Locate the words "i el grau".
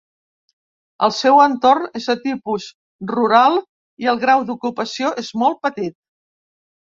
4.05-4.41